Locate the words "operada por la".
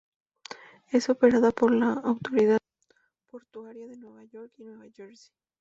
1.09-1.93